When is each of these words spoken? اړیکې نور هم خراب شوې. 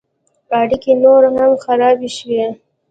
اړیکې 0.59 0.93
نور 1.03 1.23
هم 1.35 1.51
خراب 1.63 1.99
شوې. 2.15 2.43